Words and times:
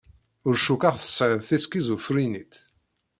Ur 0.47 0.55
cukkeɣ 0.65 0.95
tesɛiḍ 0.97 1.41
tiskizufrinit. 1.47 2.53